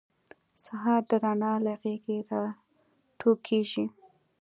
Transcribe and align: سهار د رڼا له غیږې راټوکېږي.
سهار 0.63 1.01
د 1.09 1.11
رڼا 1.23 1.53
له 1.65 1.73
غیږې 1.81 2.17
راټوکېږي. 2.29 3.85